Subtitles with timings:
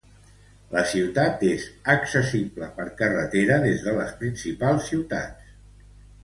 [0.75, 5.55] La ciutat és accessible per carretera des de les principals ciutats.